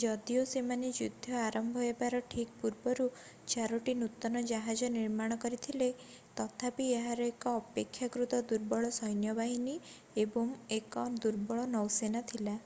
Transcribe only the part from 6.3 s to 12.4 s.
ତଥାପି ଏହାର ଏକ ଅପେକ୍ଷାକୃତ ଦୁର୍ବଳ ସୈନ୍ୟ ବାହିନୀ ଏବଂ ଏକ ଦୁର୍ବଳ ନୌସେନା